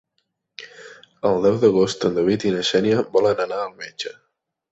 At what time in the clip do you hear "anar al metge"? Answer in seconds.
3.47-4.15